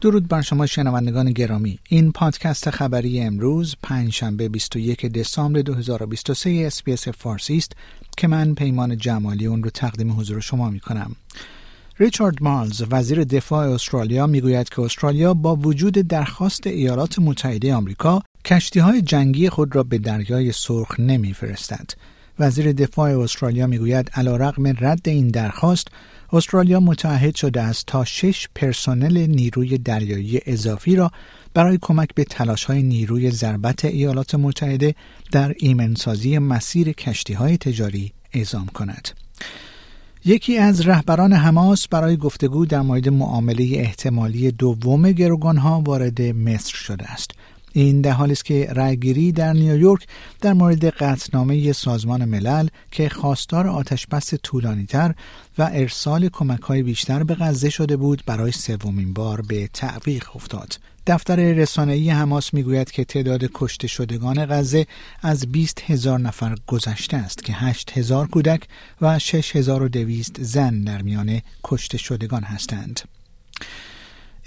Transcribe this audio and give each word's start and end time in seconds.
درود 0.00 0.28
بر 0.28 0.42
شما 0.42 0.66
شنوندگان 0.66 1.32
گرامی 1.32 1.78
این 1.88 2.12
پادکست 2.12 2.70
خبری 2.70 3.20
امروز 3.20 3.76
پنجشنبه 3.82 4.48
21 4.48 5.06
دسامبر 5.06 5.60
2023 5.60 6.64
اسپیس 6.66 7.08
فارسی 7.08 7.56
است 7.56 7.72
که 8.16 8.28
من 8.28 8.54
پیمان 8.54 8.96
جمالی 8.96 9.46
اون 9.46 9.62
رو 9.62 9.70
تقدیم 9.70 10.20
حضور 10.20 10.40
شما 10.40 10.70
می 10.70 10.80
کنم 10.80 11.16
ریچارد 11.98 12.42
مالز 12.42 12.82
وزیر 12.90 13.24
دفاع 13.24 13.70
استرالیا 13.70 14.26
می‌گوید 14.26 14.68
که 14.68 14.82
استرالیا 14.82 15.34
با 15.34 15.56
وجود 15.56 15.94
درخواست 15.94 16.66
ایالات 16.66 17.18
متحده 17.18 17.74
آمریکا 17.74 18.22
کشتی 18.44 18.80
های 18.80 19.02
جنگی 19.02 19.48
خود 19.48 19.76
را 19.76 19.82
به 19.82 19.98
دریای 19.98 20.52
سرخ 20.52 21.00
نمیفرستد. 21.00 21.90
وزیر 22.38 22.72
دفاع 22.72 23.20
استرالیا 23.20 23.66
می‌گوید 23.66 24.10
علیرغم 24.14 24.66
رد 24.66 25.08
این 25.08 25.28
درخواست 25.28 25.88
استرالیا 26.32 26.80
متعهد 26.80 27.34
شده 27.34 27.62
است 27.62 27.86
تا 27.86 28.04
شش 28.04 28.48
پرسنل 28.54 29.26
نیروی 29.26 29.78
دریایی 29.78 30.40
اضافی 30.46 30.96
را 30.96 31.10
برای 31.54 31.78
کمک 31.82 32.14
به 32.14 32.24
تلاش 32.24 32.64
های 32.64 32.82
نیروی 32.82 33.30
ضربت 33.30 33.84
ایالات 33.84 34.34
متحده 34.34 34.94
در 35.32 35.54
ایمنسازی 35.58 36.38
مسیر 36.38 36.92
کشتی 36.92 37.32
های 37.32 37.56
تجاری 37.56 38.12
اعزام 38.32 38.66
کند. 38.66 39.08
یکی 40.24 40.58
از 40.58 40.86
رهبران 40.86 41.32
حماس 41.32 41.88
برای 41.88 42.16
گفتگو 42.16 42.66
در 42.66 42.80
مورد 42.80 43.08
معامله 43.08 43.70
احتمالی 43.74 44.50
دوم 44.50 45.12
گروگانها 45.12 45.80
وارد 45.80 46.22
مصر 46.22 46.76
شده 46.76 47.12
است. 47.12 47.30
این 47.78 48.00
در 48.00 48.12
حالی 48.12 48.32
است 48.32 48.44
که 48.44 48.68
رأیگیری 48.72 49.32
در 49.32 49.52
نیویورک 49.52 50.06
در 50.40 50.52
مورد 50.52 50.84
قطعنامه 50.84 51.72
سازمان 51.72 52.24
ملل 52.24 52.68
که 52.90 53.08
خواستار 53.08 53.66
آتشبس 53.68 54.34
طولانیتر 54.42 55.14
و 55.58 55.70
ارسال 55.72 56.28
کمک 56.28 56.60
های 56.60 56.82
بیشتر 56.82 57.22
به 57.22 57.34
غزه 57.34 57.70
شده 57.70 57.96
بود 57.96 58.22
برای 58.26 58.52
سومین 58.52 59.12
بار 59.12 59.40
به 59.40 59.68
تعویق 59.72 60.36
افتاد. 60.36 60.78
دفتر 61.06 61.36
رسانه‌ای 61.36 62.10
حماس 62.10 62.54
می‌گوید 62.54 62.90
که 62.90 63.04
تعداد 63.04 63.50
کشته 63.54 63.88
شدگان 63.88 64.46
غزه 64.46 64.86
از 65.22 65.52
20 65.52 65.82
هزار 65.86 66.20
نفر 66.20 66.56
گذشته 66.66 67.16
است 67.16 67.44
که 67.44 67.52
8 67.52 67.98
هزار 67.98 68.28
کودک 68.28 68.62
و 69.00 69.18
6200 69.18 70.36
زن 70.42 70.80
در 70.80 71.02
میان 71.02 71.40
کشته 71.64 71.98
شدگان 71.98 72.42
هستند. 72.42 73.00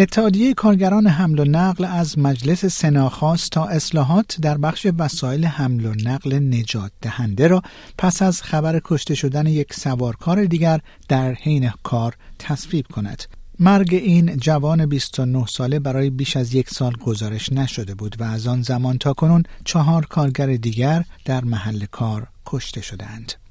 اتحادیه 0.00 0.54
کارگران 0.54 1.06
حمل 1.06 1.38
و 1.38 1.44
نقل 1.44 1.84
از 1.84 2.18
مجلس 2.18 2.66
سنا 2.66 3.08
خواست 3.08 3.50
تا 3.50 3.64
اصلاحات 3.64 4.36
در 4.42 4.58
بخش 4.58 4.86
وسایل 4.98 5.44
حمل 5.44 5.86
و 5.86 5.94
نقل 6.04 6.38
نجات 6.38 6.92
دهنده 7.02 7.48
را 7.48 7.62
پس 7.98 8.22
از 8.22 8.42
خبر 8.42 8.80
کشته 8.84 9.14
شدن 9.14 9.46
یک 9.46 9.74
سوارکار 9.74 10.44
دیگر 10.44 10.80
در 11.08 11.32
حین 11.32 11.70
کار 11.82 12.16
تصویب 12.38 12.86
کند. 12.86 13.22
مرگ 13.60 13.94
این 13.94 14.36
جوان 14.36 14.86
29 14.86 15.46
ساله 15.46 15.78
برای 15.78 16.10
بیش 16.10 16.36
از 16.36 16.54
یک 16.54 16.70
سال 16.70 16.92
گزارش 16.92 17.52
نشده 17.52 17.94
بود 17.94 18.20
و 18.20 18.24
از 18.24 18.46
آن 18.46 18.62
زمان 18.62 18.98
تا 18.98 19.12
کنون 19.12 19.42
چهار 19.64 20.06
کارگر 20.06 20.46
دیگر 20.46 21.04
در 21.24 21.44
محل 21.44 21.84
کار 21.90 22.26
کشته 22.46 22.80
شدند. 22.80 23.47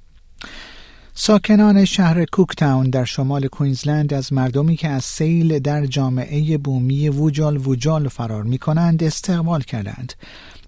ساکنان 1.20 1.86
شهر 1.86 2.26
کوکتاون 2.26 2.90
در 2.90 3.06
شمال 3.06 3.48
کوینزلند 3.48 4.14
از 4.14 4.34
مردمی 4.34 4.76
که 4.76 4.88
از 4.88 5.04
سیل 5.06 5.60
در 5.60 5.86
جامعه 5.86 6.58
بومی 6.58 7.10
ووجال 7.10 7.58
ووجال 7.58 8.08
فرار 8.08 8.44
می 8.44 8.58
کنند 8.58 9.04
استقبال 9.04 9.62
کردند. 9.62 10.14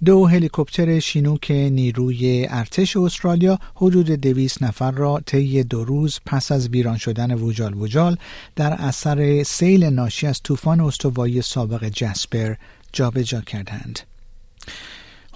دو 0.06 0.28
هلیکوپتر 0.28 1.00
شینوک 1.00 1.52
نیروی 1.52 2.48
ارتش 2.50 2.98
استرالیا 2.98 3.60
حدود 3.76 4.12
دویست 4.12 4.64
نفر 4.64 4.92
را 4.92 5.22
طی 5.26 5.64
دو 5.64 5.84
روز 5.84 6.20
پس 6.26 6.52
از 6.52 6.70
ویران 6.70 6.98
شدن 6.98 7.32
ووجال 7.34 7.74
ووجال 7.74 8.18
در 8.56 8.74
اثر 8.74 9.44
سیل 9.44 9.84
ناشی 9.84 10.28
از 10.28 10.42
طوفان 10.44 10.82
استوایی 10.82 11.42
سابق 11.42 11.86
جسپر 11.86 12.56
جابجا 12.94 13.42
کردند. 13.42 14.00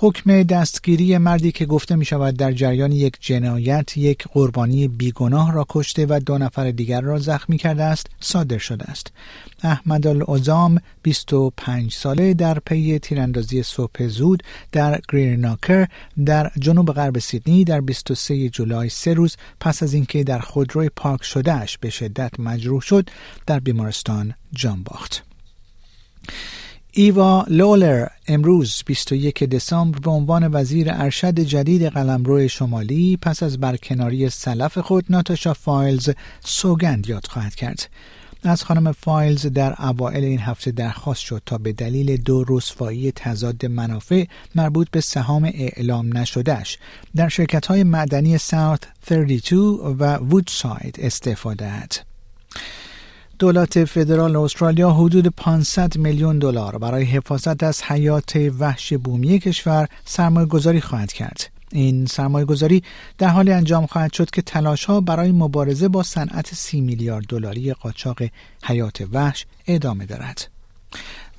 حکم 0.06 0.44
دستگیری 0.44 1.18
مردی 1.18 1.52
که 1.52 1.66
گفته 1.66 1.96
می 1.96 2.06
شود 2.06 2.38
در 2.38 2.52
جریان 2.52 2.92
یک 2.92 3.18
جنایت 3.20 3.98
یک 3.98 4.28
قربانی 4.28 4.88
بیگناه 4.88 5.54
را 5.54 5.66
کشته 5.70 6.06
و 6.10 6.20
دو 6.26 6.38
نفر 6.38 6.72
دیگر 6.72 7.02
را 7.02 7.20
زخمی 7.20 7.58
کرده 7.58 7.84
است 7.84 8.08
صادر 8.20 8.58
شده 8.58 8.86
است. 8.86 9.12
احمد 9.62 10.08
العظام 10.08 10.80
25 11.02 11.94
ساله 11.94 12.34
در 12.34 12.60
پی 12.60 13.00
تیراندازی 13.00 13.64
صبح 13.64 14.08
زود 14.08 14.44
در 14.72 15.02
گرین‌اکر 15.10 15.88
در 16.26 16.52
جنوب 16.60 16.92
غرب 16.92 17.20
سیدنی 17.20 17.64
در 17.64 17.82
23 17.82 18.50
جولای 18.50 18.90
سه 18.90 19.14
روز 19.14 19.38
پس 19.60 19.84
از 19.84 19.94
اینکه 19.94 20.24
در 20.24 20.40
خودروی 20.40 20.90
پارک 20.96 21.24
شدهش 21.24 21.78
به 21.78 21.90
شدت 21.90 22.40
مجروح 22.40 22.82
شد 22.82 23.10
در 23.48 23.60
بیمارستان 23.60 24.34
جان 24.54 24.84
باخت. 24.84 25.24
ایوا 26.96 27.46
لولر 27.48 28.08
امروز 28.28 28.84
21 28.86 29.44
دسامبر 29.44 30.00
به 30.00 30.12
عنوان 30.12 30.50
وزیر 30.54 30.88
ارشد 30.92 31.40
جدید 31.40 31.84
قلمرو 31.84 32.48
شمالی 32.48 33.18
پس 33.22 33.44
از 33.44 33.60
برکناری 33.60 34.30
سلف 34.30 34.78
خود 34.78 35.06
ناتاشا 35.10 35.54
فایلز 35.54 36.10
سوگند 36.46 37.10
یاد 37.10 37.28
خواهد 37.28 37.56
کرد. 37.56 37.90
از 38.44 38.64
خانم 38.64 38.92
فایلز 38.92 39.46
در 39.46 39.76
اوائل 39.80 40.24
این 40.24 40.40
هفته 40.40 40.72
درخواست 40.72 41.22
شد 41.22 41.42
تا 41.46 41.58
به 41.58 41.74
دلیل 41.74 42.18
دو 42.18 42.46
رسوایی 42.48 43.12
تضاد 43.12 43.66
منافع 43.66 44.26
مربوط 44.56 44.90
به 44.92 45.02
سهام 45.02 45.44
اعلام 45.44 46.18
نشدهش 46.18 46.78
در 47.16 47.30
شرکت 47.30 47.66
های 47.66 47.84
معدنی 47.84 48.38
ساوت 48.38 48.88
32 49.08 49.96
و 50.00 50.16
وودساید 50.16 50.96
استفاده 51.00 51.66
دهد. 51.66 52.13
دولت 53.44 53.86
فدرال 53.86 54.36
استرالیا 54.36 54.92
حدود 54.92 55.28
500 55.28 55.98
میلیون 55.98 56.40
دلار 56.40 56.78
برای 56.78 57.04
حفاظت 57.04 57.64
از 57.64 57.84
حیات 57.84 58.36
وحش 58.60 58.94
بومی 58.94 59.40
کشور 59.40 59.88
سرمایه 60.06 60.48
گذاری 60.48 60.82
خواهد 60.82 61.14
کرد. 61.14 61.50
این 61.72 62.06
سرمایه 62.06 62.46
گذاری 62.46 62.84
در 63.18 63.28
حال 63.28 63.50
انجام 63.50 63.86
خواهد 63.86 64.14
شد 64.14 64.32
که 64.32 64.42
تلاش 64.42 64.86
ها 64.86 65.02
برای 65.02 65.32
مبارزه 65.32 65.88
با 65.88 66.04
صنعت 66.04 66.54
سی 66.54 66.82
میلیارد 66.82 67.26
دلاری 67.26 67.74
قاچاق 67.74 68.18
حیات 68.64 69.04
وحش 69.14 69.46
ادامه 69.68 70.06
دارد. 70.06 70.48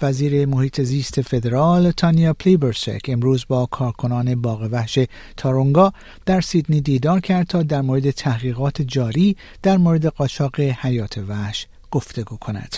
وزیر 0.03 0.47
محیط 0.47 0.81
زیست 0.81 1.23
فدرال 1.23 1.91
تانیا 1.91 2.35
پلیبرسک 2.35 3.01
امروز 3.09 3.45
با 3.49 3.67
کارکنان 3.67 4.35
باغ 4.43 4.69
وحش 4.73 4.99
تارونگا 5.37 5.93
در 6.27 6.41
سیدنی 6.41 6.81
دیدار 6.81 7.21
کرد 7.21 7.47
تا 7.47 7.63
در 7.63 7.81
مورد 7.81 8.11
تحقیقات 8.11 8.83
جاری 8.83 9.37
در 9.63 9.77
مورد 9.77 10.07
قاچاق 10.07 10.61
حیات 10.61 11.19
وحش 11.19 11.67
گفتگو 11.91 12.37
کند 12.37 12.77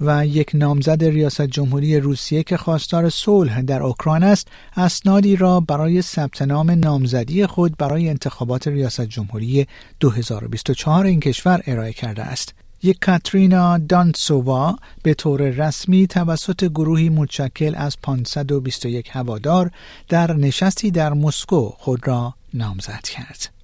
و 0.00 0.26
یک 0.26 0.50
نامزد 0.54 1.04
ریاست 1.04 1.42
جمهوری 1.42 2.00
روسیه 2.00 2.42
که 2.42 2.56
خواستار 2.56 3.10
صلح 3.10 3.62
در 3.62 3.82
اوکراین 3.82 4.22
است 4.22 4.48
اسنادی 4.76 5.36
را 5.36 5.60
برای 5.60 6.02
ثبت 6.02 6.42
نام 6.42 6.70
نامزدی 6.70 7.46
خود 7.46 7.76
برای 7.76 8.08
انتخابات 8.08 8.68
ریاست 8.68 9.00
جمهوری 9.00 9.66
2024 10.00 11.04
این 11.06 11.20
کشور 11.20 11.62
ارائه 11.66 11.92
کرده 11.92 12.22
است 12.22 12.54
یک 12.82 12.98
کاترینا 13.00 13.78
دانسووا 13.78 14.76
به 15.02 15.14
طور 15.14 15.42
رسمی 15.42 16.06
توسط 16.06 16.64
گروهی 16.64 17.08
متشکل 17.08 17.74
از 17.76 17.96
521 18.02 19.08
هوادار 19.12 19.70
در 20.08 20.32
نشستی 20.32 20.90
در 20.90 21.12
مسکو 21.12 21.68
خود 21.78 22.08
را 22.08 22.34
نامزد 22.54 23.02
کرد. 23.02 23.63